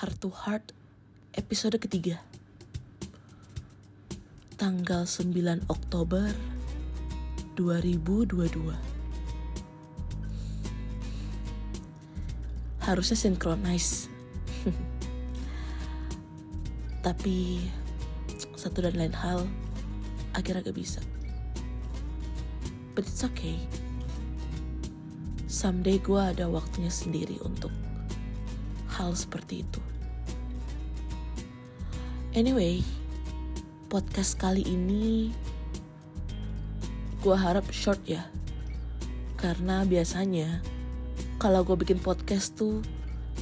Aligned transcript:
Heart 0.00 0.16
to 0.24 0.32
Heart 0.32 0.66
episode 1.36 1.76
ketiga. 1.76 2.24
Tanggal 4.56 5.04
9 5.04 5.68
Oktober 5.68 6.24
2022 7.52 8.80
Harusnya 12.80 13.12
synchronize 13.12 14.08
Tapi 17.04 17.68
satu 18.56 18.80
dan 18.80 18.96
lain 18.96 19.12
hal 19.12 19.44
akhirnya 20.32 20.64
gak 20.64 20.80
bisa. 20.80 21.04
But 22.96 23.04
it's 23.04 23.20
okay. 23.20 23.60
Someday 25.44 26.00
gue 26.00 26.16
ada 26.16 26.48
waktunya 26.48 26.88
sendiri 26.88 27.36
untuk 27.44 27.68
hal 28.96 29.12
seperti 29.12 29.68
itu. 29.68 29.89
Anyway, 32.30 32.78
podcast 33.90 34.38
kali 34.38 34.62
ini 34.62 35.34
gue 37.26 37.34
harap 37.34 37.66
short 37.74 37.98
ya. 38.06 38.22
Karena 39.34 39.82
biasanya 39.82 40.62
kalau 41.42 41.66
gue 41.66 41.74
bikin 41.74 41.98
podcast 41.98 42.54
tuh 42.54 42.86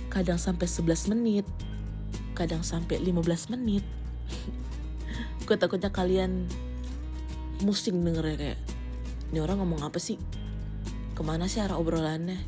kadang 0.09 0.41
sampai 0.41 0.65
11 0.65 1.13
menit, 1.13 1.45
kadang 2.33 2.65
sampai 2.65 2.97
15 3.05 3.53
menit. 3.53 3.85
gue 5.45 5.57
takutnya 5.61 5.93
kalian 5.93 6.49
musing 7.61 8.01
denger 8.01 8.25
ya 8.25 8.37
kayak, 8.41 8.61
ini 9.29 9.39
orang 9.45 9.61
ngomong 9.61 9.85
apa 9.85 10.01
sih? 10.01 10.17
Ke 11.13 11.21
mana 11.21 11.45
sih 11.45 11.61
arah 11.61 11.77
obrolannya? 11.77 12.41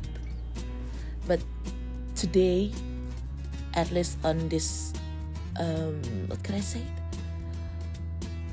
But 1.29 1.45
today 2.17 2.73
at 3.77 3.93
least 3.93 4.17
on 4.25 4.49
this 4.49 4.97
um, 5.59 5.99
what 6.27 6.39
can 6.43 6.55
I 6.55 6.63
say? 6.63 6.85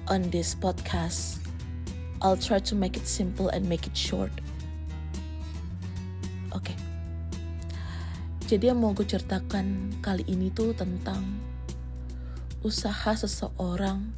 On 0.09 0.25
this 0.33 0.57
podcast 0.57 1.39
I'll 2.19 2.41
try 2.41 2.59
to 2.59 2.75
make 2.75 2.97
it 2.97 3.07
simple 3.07 3.53
and 3.53 3.69
make 3.69 3.87
it 3.87 3.95
short. 3.95 4.33
Oke 6.51 6.73
okay. 6.73 6.77
jadi 8.49 8.73
yang 8.73 8.81
mau 8.81 8.97
gue 8.97 9.05
ceritakan 9.05 10.01
kali 10.01 10.25
ini 10.27 10.49
tuh 10.49 10.73
tentang 10.73 11.21
usaha 12.65 13.15
seseorang 13.15 14.11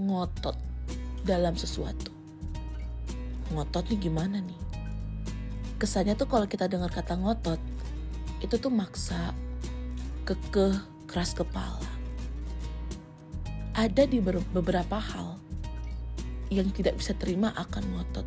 ngotot 0.00 0.56
dalam 1.26 1.58
sesuatu. 1.58 2.12
Ngotot 3.52 3.90
nih 3.92 4.00
gimana 4.08 4.40
nih? 4.40 4.60
Kesannya 5.76 6.16
tuh 6.16 6.30
kalau 6.30 6.48
kita 6.48 6.70
dengar 6.70 6.88
kata 6.88 7.18
ngotot 7.18 7.60
itu 8.40 8.56
tuh 8.60 8.72
maksa 8.72 9.32
kekeh, 10.24 10.76
keras 11.14 11.30
kepala. 11.30 11.78
Ada 13.70 14.02
di 14.02 14.18
beberapa 14.18 14.98
hal 14.98 15.38
yang 16.50 16.74
tidak 16.74 16.98
bisa 16.98 17.14
terima 17.14 17.54
akan 17.54 17.86
ngotot. 17.94 18.26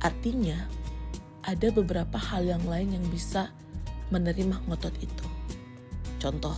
Artinya, 0.00 0.56
ada 1.44 1.68
beberapa 1.68 2.16
hal 2.16 2.48
yang 2.48 2.64
lain 2.64 2.96
yang 2.96 3.04
bisa 3.12 3.52
menerima 4.08 4.56
ngotot 4.64 4.96
itu. 5.04 5.26
Contoh, 6.16 6.56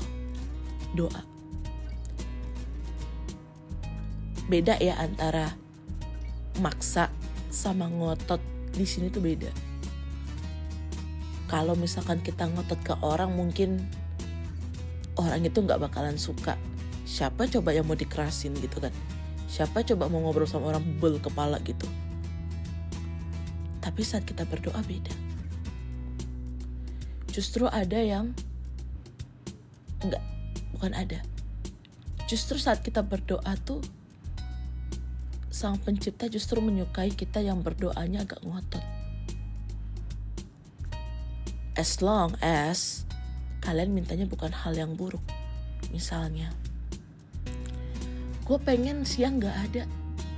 doa. 0.94 1.26
Beda 4.46 4.78
ya 4.78 5.02
antara 5.02 5.50
maksa 6.62 7.10
sama 7.50 7.90
ngotot 7.90 8.38
di 8.70 8.86
sini 8.86 9.10
tuh 9.10 9.26
beda 9.26 9.65
kalau 11.46 11.78
misalkan 11.78 12.18
kita 12.22 12.50
ngotot 12.50 12.78
ke 12.82 12.94
orang 13.06 13.30
mungkin 13.30 13.86
orang 15.14 15.46
itu 15.46 15.62
nggak 15.62 15.78
bakalan 15.78 16.18
suka. 16.18 16.58
Siapa 17.06 17.46
coba 17.46 17.70
yang 17.70 17.86
mau 17.86 17.94
dikerasin 17.94 18.54
gitu 18.58 18.82
kan? 18.82 18.90
Siapa 19.46 19.86
coba 19.86 20.10
mau 20.10 20.18
ngobrol 20.26 20.50
sama 20.50 20.74
orang 20.74 20.82
bel 20.98 21.22
kepala 21.22 21.62
gitu? 21.62 21.86
Tapi 23.78 24.02
saat 24.02 24.26
kita 24.26 24.42
berdoa 24.42 24.82
beda. 24.82 25.14
Justru 27.30 27.70
ada 27.70 28.02
yang 28.02 28.34
enggak 30.02 30.22
bukan 30.74 30.92
ada. 30.98 31.22
Justru 32.26 32.58
saat 32.58 32.82
kita 32.82 33.06
berdoa 33.06 33.54
tuh 33.62 33.78
sang 35.54 35.78
pencipta 35.78 36.26
justru 36.26 36.58
menyukai 36.58 37.14
kita 37.14 37.38
yang 37.38 37.62
berdoanya 37.62 38.26
agak 38.26 38.42
ngotot 38.44 38.95
as 41.76 42.00
long 42.00 42.32
as 42.40 43.04
kalian 43.60 43.92
mintanya 43.92 44.24
bukan 44.24 44.48
hal 44.48 44.72
yang 44.72 44.96
buruk. 44.96 45.22
Misalnya, 45.92 46.48
gue 48.48 48.58
pengen 48.64 49.04
siang 49.04 49.36
gak 49.38 49.54
ada, 49.70 49.84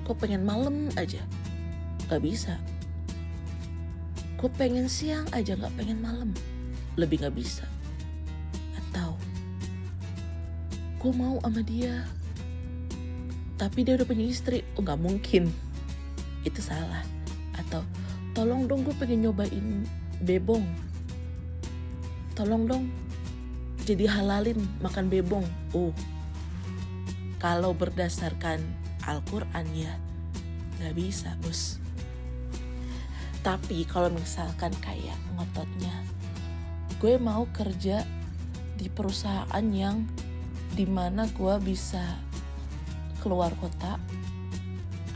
gue 0.02 0.14
pengen 0.18 0.42
malam 0.42 0.90
aja, 0.98 1.22
gak 2.10 2.20
bisa. 2.26 2.58
Gue 4.38 4.50
pengen 4.58 4.90
siang 4.90 5.26
aja 5.30 5.54
gak 5.54 5.74
pengen 5.78 6.02
malam, 6.02 6.34
lebih 6.98 7.22
gak 7.22 7.34
bisa. 7.38 7.64
Atau, 8.74 9.14
gue 10.98 11.12
mau 11.14 11.38
sama 11.38 11.62
dia, 11.62 12.02
tapi 13.54 13.86
dia 13.86 13.94
udah 13.94 14.06
punya 14.06 14.26
istri, 14.26 14.66
oh 14.74 14.82
gak 14.82 14.98
mungkin. 14.98 15.50
Itu 16.42 16.58
salah. 16.58 17.06
Atau, 17.54 17.86
tolong 18.34 18.66
dong 18.66 18.82
gue 18.82 18.94
pengen 18.98 19.30
nyobain 19.30 19.86
bebong 20.18 20.87
tolong 22.38 22.70
dong 22.70 22.86
jadi 23.88 24.04
halalin 24.04 24.60
makan 24.84 25.08
bebong. 25.08 25.48
Oh, 25.72 25.96
kalau 27.40 27.72
berdasarkan 27.72 28.60
Al-Quran 29.08 29.64
ya 29.72 29.96
nggak 30.76 30.92
bisa 30.92 31.32
bos. 31.40 31.80
Tapi 33.40 33.88
kalau 33.88 34.12
misalkan 34.12 34.76
kayak 34.84 35.16
ngototnya, 35.32 36.04
gue 37.00 37.16
mau 37.16 37.48
kerja 37.48 38.04
di 38.76 38.92
perusahaan 38.92 39.66
yang 39.72 40.04
di 40.76 40.84
mana 40.84 41.24
gue 41.32 41.54
bisa 41.64 42.20
keluar 43.24 43.56
kota 43.56 43.96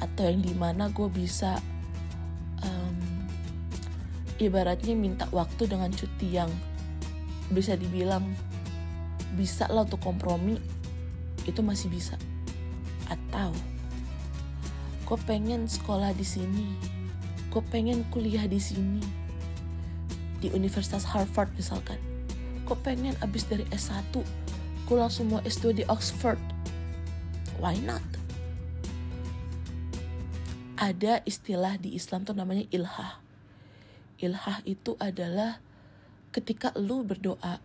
atau 0.00 0.32
yang 0.32 0.40
di 0.40 0.56
mana 0.56 0.88
gue 0.88 1.12
bisa 1.12 1.60
um, 2.64 2.96
ibaratnya 4.40 4.96
minta 4.96 5.28
waktu 5.28 5.68
dengan 5.68 5.92
cuti 5.92 6.40
yang 6.40 6.48
bisa 7.52 7.76
dibilang 7.78 8.24
bisa 9.36 9.68
lah 9.68 9.84
untuk 9.84 10.00
kompromi 10.00 10.56
itu 11.44 11.60
masih 11.60 11.88
bisa. 11.92 12.16
Atau 13.08 13.52
gue 15.06 15.18
pengen 15.28 15.68
sekolah 15.68 16.16
di 16.16 16.24
sini 16.24 16.72
gue 17.52 17.60
pengen 17.68 18.00
kuliah 18.08 18.48
di 18.48 18.56
sini 18.56 19.04
di 20.40 20.48
Universitas 20.50 21.04
Harvard 21.04 21.52
misalkan. 21.54 22.00
Gue 22.64 22.76
pengen 22.80 23.12
abis 23.20 23.44
dari 23.44 23.68
S1 23.68 24.16
gue 24.88 24.96
langsung 25.00 25.30
mau 25.30 25.40
S2 25.44 25.72
di 25.72 25.84
Oxford. 25.88 26.40
Why 27.62 27.78
not? 27.80 28.04
Ada 30.76 31.22
istilah 31.22 31.78
di 31.78 31.94
Islam 31.94 32.26
tuh 32.26 32.34
namanya 32.34 32.66
ilhah. 32.74 33.22
Ilhah 34.18 34.58
itu 34.66 34.98
adalah 34.98 35.62
ketika 36.32 36.72
lu 36.80 37.04
berdoa 37.04 37.60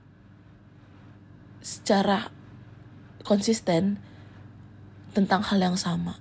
secara 1.64 2.30
konsisten 3.24 4.00
tentang 5.16 5.42
hal 5.48 5.60
yang 5.64 5.80
sama. 5.80 6.20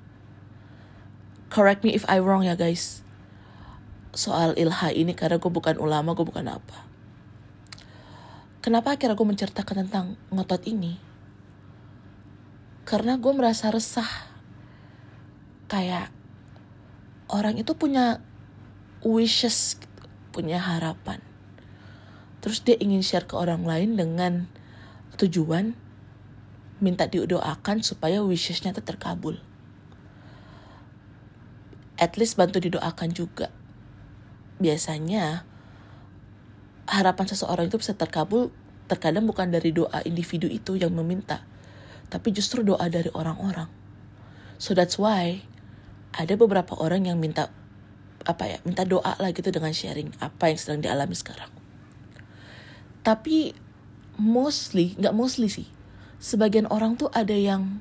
Correct 1.50 1.82
me 1.82 1.92
if 1.94 2.06
I 2.06 2.22
wrong 2.22 2.46
ya 2.46 2.54
guys. 2.54 3.02
Soal 4.16 4.56
ilha 4.56 4.94
ini 4.94 5.12
karena 5.12 5.36
gue 5.36 5.52
bukan 5.52 5.76
ulama, 5.76 6.16
gue 6.16 6.24
bukan 6.24 6.46
apa. 6.48 6.86
Kenapa 8.64 8.96
akhirnya 8.96 9.14
gue 9.14 9.28
menceritakan 9.28 9.86
tentang 9.86 10.06
ngotot 10.32 10.62
ini? 10.66 10.98
Karena 12.86 13.18
gue 13.18 13.32
merasa 13.34 13.70
resah. 13.70 14.08
Kayak 15.66 16.14
orang 17.30 17.58
itu 17.58 17.74
punya 17.74 18.22
wishes, 19.02 19.78
punya 20.30 20.58
harapan 20.58 21.35
terus 22.46 22.62
dia 22.62 22.78
ingin 22.78 23.02
share 23.02 23.26
ke 23.26 23.34
orang 23.34 23.66
lain 23.66 23.98
dengan 23.98 24.46
tujuan 25.18 25.74
minta 26.78 27.10
didoakan 27.10 27.82
supaya 27.82 28.22
wishesnya 28.22 28.70
itu 28.70 28.86
terkabul. 28.86 29.42
At 31.98 32.14
least 32.14 32.38
bantu 32.38 32.62
didoakan 32.62 33.10
juga. 33.10 33.50
Biasanya 34.62 35.42
harapan 36.86 37.26
seseorang 37.26 37.66
itu 37.66 37.82
bisa 37.82 37.98
terkabul 37.98 38.54
terkadang 38.86 39.26
bukan 39.26 39.50
dari 39.50 39.74
doa 39.74 40.06
individu 40.06 40.46
itu 40.46 40.78
yang 40.78 40.94
meminta, 40.94 41.42
tapi 42.14 42.30
justru 42.30 42.62
doa 42.62 42.86
dari 42.86 43.10
orang-orang. 43.10 43.66
So 44.62 44.70
that's 44.70 45.02
why 45.02 45.42
ada 46.14 46.38
beberapa 46.38 46.78
orang 46.78 47.10
yang 47.10 47.18
minta 47.18 47.50
apa 48.22 48.46
ya, 48.46 48.58
minta 48.62 48.86
doa 48.86 49.18
lah 49.18 49.34
gitu 49.34 49.50
dengan 49.50 49.74
sharing 49.74 50.14
apa 50.22 50.54
yang 50.54 50.58
sedang 50.62 50.78
dialami 50.86 51.18
sekarang. 51.18 51.65
Tapi 53.06 53.54
mostly 54.18 54.98
nggak 54.98 55.14
mostly 55.14 55.46
sih. 55.46 55.70
Sebagian 56.18 56.66
orang 56.66 56.98
tuh 56.98 57.06
ada 57.14 57.32
yang 57.38 57.78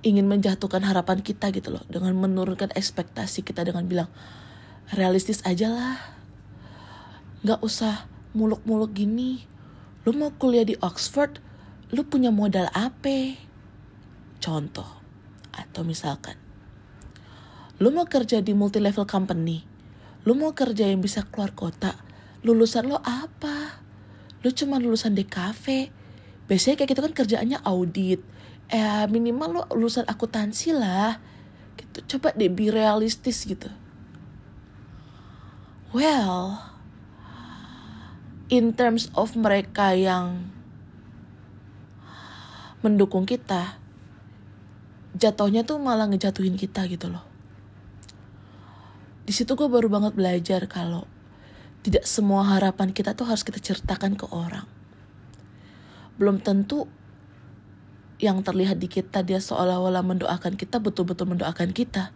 ingin 0.00 0.24
menjatuhkan 0.24 0.80
harapan 0.80 1.20
kita 1.20 1.52
gitu 1.52 1.68
loh. 1.68 1.84
Dengan 1.92 2.16
menurunkan 2.16 2.72
ekspektasi 2.72 3.44
kita 3.44 3.68
dengan 3.68 3.84
bilang 3.84 4.08
realistis 4.96 5.44
aja 5.44 5.68
lah. 5.68 6.00
Nggak 7.44 7.60
usah 7.60 8.08
muluk-muluk 8.32 8.96
gini. 8.96 9.44
Lu 10.08 10.16
mau 10.16 10.32
kuliah 10.32 10.64
di 10.64 10.80
Oxford 10.80 11.36
lu 11.92 12.08
punya 12.08 12.32
modal 12.32 12.72
apa? 12.72 13.36
Contoh 14.40 15.00
atau 15.60 15.82
misalkan 15.82 16.38
lu 17.80 17.88
mau 17.90 18.06
kerja 18.06 18.44
di 18.44 18.52
multi 18.52 18.78
level 18.78 19.08
company 19.08 19.64
lu 20.28 20.36
mau 20.36 20.52
kerja 20.52 20.88
yang 20.88 21.00
bisa 21.00 21.24
keluar 21.28 21.56
kota 21.56 21.96
lulusan 22.44 22.88
lo 22.88 23.00
apa 23.00 23.79
lu 24.40 24.48
cuma 24.52 24.80
lulusan 24.80 25.12
DKV 25.12 25.92
biasanya 26.48 26.74
kayak 26.80 26.90
gitu 26.96 27.02
kan 27.04 27.14
kerjaannya 27.14 27.58
audit. 27.62 28.20
Eh 28.70 29.04
minimal 29.10 29.48
lo 29.50 29.62
lulusan 29.74 30.06
akuntansi 30.08 30.74
lah. 30.74 31.20
Gitu. 31.76 32.16
Coba 32.16 32.32
deh 32.34 32.50
be 32.50 32.72
realistis 32.72 33.44
gitu. 33.44 33.68
Well 35.90 36.70
in 38.50 38.74
terms 38.74 39.06
of 39.14 39.38
mereka 39.38 39.94
yang 39.94 40.50
mendukung 42.82 43.28
kita 43.28 43.78
jatuhnya 45.14 45.62
tuh 45.62 45.78
malah 45.78 46.10
ngejatuhin 46.10 46.58
kita 46.58 46.86
gitu 46.90 47.10
loh. 47.10 47.22
Di 49.22 49.32
situ 49.36 49.54
gue 49.54 49.68
baru 49.70 49.86
banget 49.86 50.18
belajar 50.18 50.66
kalau 50.66 51.06
tidak 51.80 52.04
semua 52.04 52.44
harapan 52.44 52.92
kita 52.92 53.16
tuh 53.16 53.28
harus 53.28 53.44
kita 53.44 53.60
ceritakan 53.60 54.16
ke 54.16 54.28
orang 54.28 54.68
belum 56.20 56.44
tentu 56.44 56.84
yang 58.20 58.44
terlihat 58.44 58.76
di 58.76 58.86
kita 58.86 59.24
dia 59.24 59.40
seolah-olah 59.40 60.04
mendoakan 60.04 60.54
kita 60.60 60.76
betul-betul 60.76 61.32
mendoakan 61.32 61.72
kita. 61.72 62.12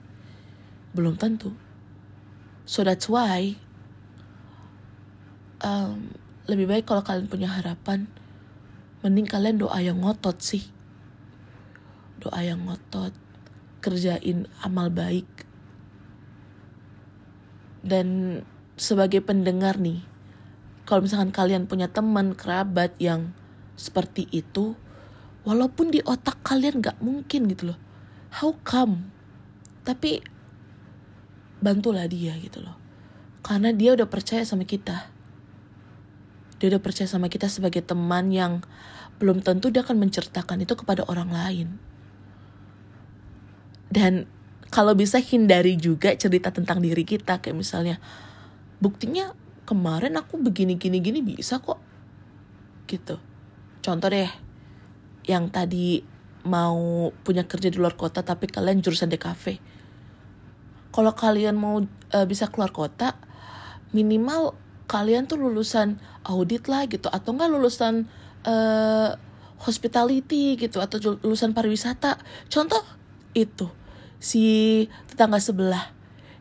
Belum 0.93 1.17
tentu. 1.17 1.57
So 2.69 2.85
that's 2.85 3.09
why 3.09 3.57
um, 5.65 6.13
lebih 6.45 6.69
baik 6.69 6.85
kalau 6.85 7.01
kalian 7.01 7.27
punya 7.33 7.49
harapan, 7.49 8.05
mending 9.01 9.25
kalian 9.25 9.57
doa 9.57 9.81
yang 9.81 10.05
ngotot 10.05 10.37
sih. 10.45 10.69
Doa 12.21 12.45
yang 12.45 12.69
ngotot, 12.69 13.17
kerjain 13.81 14.45
amal 14.61 14.93
baik. 14.93 15.27
Dan 17.81 18.41
sebagai 18.75 19.23
pendengar 19.23 19.79
nih, 19.79 20.03
kalau 20.85 21.07
misalkan 21.07 21.33
kalian 21.33 21.65
punya 21.65 21.89
teman, 21.89 22.37
kerabat 22.37 22.93
yang 23.01 23.33
seperti 23.75 24.29
itu, 24.31 24.77
walaupun 25.47 25.91
di 25.95 26.05
otak 26.05 26.41
kalian 26.43 26.83
gak 26.83 26.99
mungkin 27.01 27.49
gitu 27.51 27.73
loh. 27.73 27.79
How 28.35 28.53
come? 28.67 29.09
Tapi 29.87 30.21
bantulah 31.63 32.05
dia 32.11 32.35
gitu 32.41 32.61
loh. 32.61 32.77
Karena 33.45 33.71
dia 33.71 33.95
udah 33.95 34.09
percaya 34.09 34.43
sama 34.43 34.65
kita. 34.69 35.09
Dia 36.59 36.67
udah 36.75 36.83
percaya 36.83 37.09
sama 37.09 37.29
kita 37.29 37.47
sebagai 37.49 37.85
teman 37.85 38.33
yang 38.33 38.65
belum 39.21 39.45
tentu 39.45 39.71
dia 39.71 39.85
akan 39.87 40.01
menceritakan 40.01 40.65
itu 40.65 40.75
kepada 40.75 41.07
orang 41.07 41.31
lain. 41.31 41.69
Dan 43.93 44.27
kalau 44.75 44.97
bisa 44.99 45.23
hindari 45.23 45.79
juga 45.79 46.11
cerita 46.19 46.51
tentang 46.51 46.83
diri 46.83 47.07
kita 47.07 47.39
kayak 47.39 47.55
misalnya 47.55 48.03
buktinya 48.79 49.35
kemarin 49.65 50.17
aku 50.19 50.39
begini 50.39 50.77
gini 50.77 51.01
gini 51.01 51.21
bisa 51.25 51.59
kok 51.59 51.81
gitu 52.87 53.17
contoh 53.81 54.09
deh 54.13 54.29
yang 55.25 55.49
tadi 55.49 56.05
mau 56.45 57.09
punya 57.25 57.49
kerja 57.49 57.73
di 57.73 57.81
luar 57.81 57.97
kota 57.97 58.21
tapi 58.21 58.47
kalian 58.49 58.85
jurusan 58.85 59.09
DKV. 59.09 59.45
Kalau 60.95 61.13
kalian 61.17 61.57
mau 61.59 61.81
uh, 61.83 62.27
bisa 62.29 62.47
keluar 62.53 62.71
kota, 62.71 63.17
minimal 63.91 64.55
kalian 64.87 65.25
tuh 65.25 65.41
lulusan 65.41 65.99
audit 66.23 66.69
lah 66.69 66.85
gitu 66.87 67.09
atau 67.09 67.35
enggak 67.35 67.51
lulusan 67.51 68.07
uh, 68.45 69.17
hospitality 69.65 70.61
gitu 70.61 70.79
atau 70.79 71.19
lulusan 71.25 71.57
pariwisata. 71.57 72.21
Contoh 72.53 72.85
itu 73.33 73.67
si 74.21 74.87
tetangga 75.11 75.41
sebelah 75.41 75.91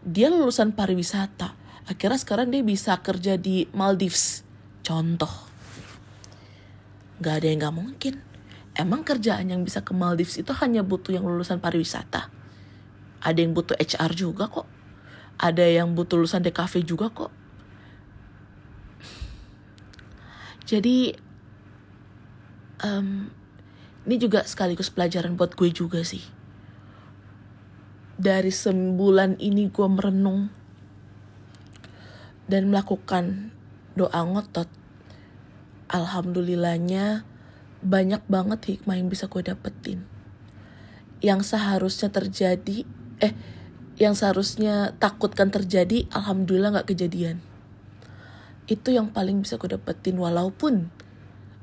dia 0.03 0.27
lulusan 0.27 0.75
pariwisata. 0.75 1.55
Akhirnya 1.83 2.19
sekarang 2.19 2.47
dia 2.51 2.63
bisa 2.63 2.95
kerja 3.03 3.35
di 3.35 3.67
Maldives. 3.75 4.47
Contoh. 4.83 5.31
Gak 7.19 7.43
ada 7.43 7.47
yang 7.47 7.59
gak 7.63 7.75
mungkin 7.75 8.13
emang 8.73 9.05
kerjaan 9.05 9.53
yang 9.53 9.61
bisa 9.61 9.85
ke 9.85 9.93
Maldives 9.93 10.37
itu 10.41 10.49
hanya 10.57 10.81
butuh 10.81 11.13
yang 11.13 11.25
lulusan 11.25 11.61
pariwisata? 11.61 12.29
Ada 13.23 13.39
yang 13.39 13.53
butuh 13.55 13.77
HR 13.77 14.11
juga 14.17 14.49
kok. 14.49 14.67
Ada 15.39 15.65
yang 15.65 15.95
butuh 15.95 16.19
lulusan 16.19 16.43
DKV 16.43 16.73
juga 16.83 17.07
kok. 17.13 17.31
Jadi 20.63 21.13
um, 22.83 23.29
ini 24.03 24.15
juga 24.19 24.43
sekaligus 24.43 24.91
pelajaran 24.91 25.35
buat 25.39 25.55
gue 25.55 25.69
juga 25.71 26.03
sih. 26.03 26.23
Dari 28.19 28.51
sebulan 28.51 29.39
ini 29.39 29.67
gue 29.71 29.87
merenung 29.89 30.62
dan 32.47 32.71
melakukan 32.71 33.55
doa 33.93 34.21
ngotot. 34.25 34.67
Alhamdulillahnya 35.91 37.27
banyak 37.83 38.23
banget 38.25 38.59
hikmah 38.75 38.97
yang 38.97 39.11
bisa 39.11 39.27
gue 39.27 39.43
dapetin. 39.43 40.07
Yang 41.19 41.55
seharusnya 41.55 42.09
terjadi, 42.09 42.87
eh, 43.23 43.33
yang 43.99 44.17
seharusnya 44.17 44.97
takutkan 44.97 45.51
terjadi, 45.53 46.07
alhamdulillah 46.11 46.81
gak 46.81 46.95
kejadian. 46.95 47.43
Itu 48.65 48.95
yang 48.95 49.11
paling 49.11 49.43
bisa 49.43 49.59
gue 49.59 49.75
dapetin 49.75 50.15
walaupun 50.17 50.89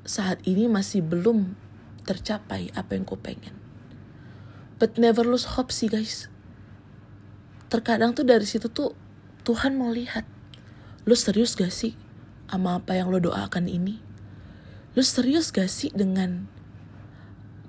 saat 0.04 0.40
ini 0.44 0.68
masih 0.68 1.04
belum 1.04 1.56
tercapai 2.04 2.72
apa 2.76 2.96
yang 2.96 3.04
gue 3.04 3.18
pengen. 3.20 3.56
But 4.80 4.96
never 4.96 5.24
lose 5.24 5.56
hope 5.56 5.72
sih 5.72 5.92
guys. 5.92 6.32
Terkadang 7.68 8.16
tuh 8.16 8.24
dari 8.24 8.48
situ 8.48 8.72
tuh 8.72 8.96
Tuhan 9.44 9.76
mau 9.76 9.92
lihat. 9.92 10.39
Lo 11.08 11.16
serius 11.16 11.56
gak 11.56 11.72
sih 11.72 11.96
sama 12.44 12.76
apa 12.76 12.92
yang 12.92 13.08
lo 13.08 13.16
doakan 13.16 13.70
ini? 13.70 14.10
lu 14.90 15.06
serius 15.06 15.54
gak 15.54 15.70
sih 15.70 15.88
dengan 15.94 16.50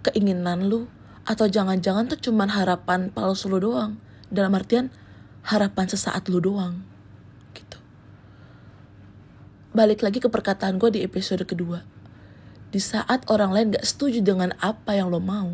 keinginan 0.01 0.67
lu? 0.67 0.89
Atau 1.21 1.45
jangan-jangan 1.45 2.09
tuh 2.09 2.17
cuman 2.17 2.50
harapan 2.50 3.13
palsu 3.13 3.45
lu 3.45 3.61
doang? 3.61 4.01
Dalam 4.33 4.51
artian 4.57 4.89
harapan 5.45 5.85
sesaat 5.85 6.27
lu 6.27 6.41
doang 6.41 6.81
gitu. 7.53 7.77
Balik 9.71 10.01
lagi 10.01 10.17
ke 10.17 10.27
perkataan 10.27 10.81
gue 10.81 10.89
di 10.89 11.00
episode 11.05 11.45
kedua. 11.45 11.85
Di 12.73 12.81
saat 12.81 13.29
orang 13.29 13.53
lain 13.53 13.67
gak 13.77 13.85
setuju 13.85 14.25
dengan 14.25 14.57
apa 14.59 14.97
yang 14.97 15.07
lo 15.07 15.21
mau 15.21 15.53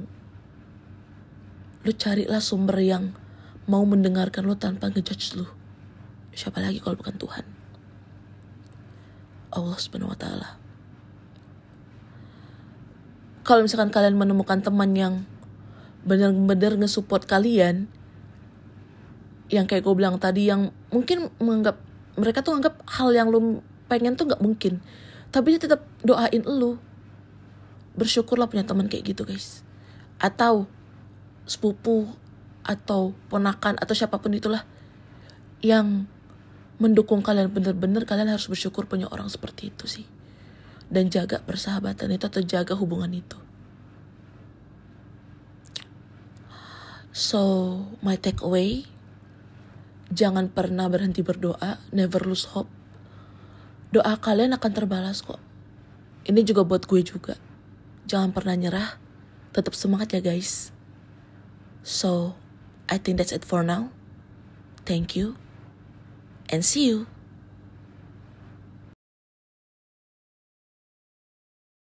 lu 1.86 1.96
carilah 1.96 2.44
sumber 2.44 2.84
yang 2.84 3.16
mau 3.64 3.80
mendengarkan 3.88 4.44
lu 4.44 4.60
tanpa 4.60 4.92
ngejudge 4.92 5.40
lu. 5.40 5.48
Siapa 6.36 6.60
lagi 6.60 6.84
kalau 6.84 7.00
bukan 7.00 7.16
Tuhan 7.16 7.57
Allah 9.58 9.78
subhanahu 9.78 10.14
wa 10.14 10.20
ta'ala. 10.20 10.50
Kalau 13.48 13.64
misalkan 13.64 13.90
kalian 13.90 14.20
menemukan 14.20 14.60
teman 14.60 14.92
yang 14.94 15.24
benar-benar 16.04 16.80
nge-support 16.80 17.28
kalian 17.28 17.92
yang 19.48 19.64
kayak 19.68 19.84
gue 19.84 19.96
bilang 19.96 20.20
tadi 20.20 20.52
yang 20.52 20.76
mungkin 20.92 21.32
menganggap 21.40 21.80
mereka 22.20 22.44
tuh 22.44 22.60
anggap 22.60 22.84
hal 22.88 23.16
yang 23.16 23.32
lu 23.32 23.64
pengen 23.88 24.20
tuh 24.20 24.28
nggak 24.28 24.44
mungkin. 24.44 24.84
Tapi 25.32 25.56
dia 25.56 25.62
tetap 25.64 25.88
doain 26.04 26.44
lu. 26.44 26.76
Bersyukurlah 27.96 28.52
punya 28.52 28.68
teman 28.68 28.92
kayak 28.92 29.16
gitu 29.16 29.24
guys. 29.24 29.64
Atau 30.20 30.68
sepupu 31.48 32.12
atau 32.68 33.16
ponakan 33.32 33.80
atau 33.80 33.96
siapa 33.96 34.20
pun 34.20 34.36
itulah 34.36 34.68
yang 35.64 36.04
mendukung 36.78 37.26
kalian 37.26 37.50
bener-bener 37.50 38.06
kalian 38.06 38.30
harus 38.30 38.46
bersyukur 38.46 38.86
punya 38.86 39.10
orang 39.10 39.30
seperti 39.30 39.74
itu 39.74 39.86
sih 39.90 40.06
dan 40.88 41.12
jaga 41.12 41.44
persahabatan 41.44 42.16
itu 42.16 42.26
atau 42.28 42.42
jaga 42.44 42.74
hubungan 42.80 43.12
itu. 43.12 43.38
So, 47.12 47.42
my 48.06 48.14
takeaway, 48.14 48.86
jangan 50.14 50.54
pernah 50.54 50.86
berhenti 50.86 51.26
berdoa, 51.26 51.82
never 51.90 52.22
lose 52.22 52.46
hope. 52.54 52.70
Doa 53.90 54.22
kalian 54.22 54.54
akan 54.54 54.72
terbalas 54.72 55.26
kok. 55.26 55.42
Ini 56.30 56.46
juga 56.46 56.62
buat 56.62 56.86
gue 56.86 57.02
juga. 57.02 57.36
Jangan 58.06 58.38
pernah 58.38 58.54
nyerah, 58.54 59.02
tetap 59.50 59.74
semangat 59.74 60.14
ya 60.14 60.22
guys. 60.22 60.70
So, 61.82 62.38
I 62.86 63.02
think 63.02 63.18
that's 63.18 63.34
it 63.34 63.42
for 63.42 63.66
now. 63.66 63.90
Thank 64.86 65.18
you, 65.18 65.42
and 66.50 66.64
see 66.64 66.88
you. 66.88 67.08